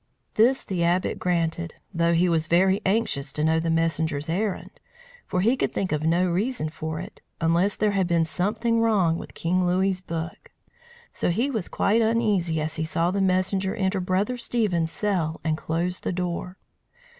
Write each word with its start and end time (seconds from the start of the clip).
This 0.33 0.63
the 0.63 0.83
Abbot 0.83 1.19
granted, 1.19 1.75
though 1.93 2.13
he 2.13 2.27
was 2.27 2.47
very 2.47 2.81
anxious 2.87 3.31
to 3.33 3.43
know 3.43 3.59
the 3.59 3.69
messenger's 3.69 4.29
errand; 4.29 4.81
for 5.27 5.41
he 5.41 5.55
could 5.55 5.73
think 5.73 5.91
of 5.91 6.01
no 6.03 6.25
reason 6.27 6.69
for 6.69 6.99
it, 6.99 7.21
unless 7.39 7.75
there 7.75 7.91
had 7.91 8.07
been 8.07 8.25
something 8.25 8.79
wrong 8.81 9.19
with 9.19 9.35
King 9.35 9.63
Louis's 9.67 10.01
book. 10.01 10.49
So 11.13 11.29
he 11.29 11.51
was 11.51 11.67
quite 11.67 12.01
uneasy 12.01 12.59
as 12.59 12.77
he 12.77 12.83
saw 12.83 13.11
the 13.11 13.21
messenger 13.21 13.75
enter 13.75 13.99
Brother 13.99 14.37
Stephen's 14.37 14.89
cell 14.89 15.39
and 15.43 15.55
close 15.55 15.99
the 15.99 16.11
door. 16.11 16.57